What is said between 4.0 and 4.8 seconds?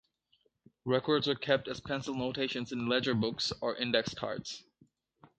cards.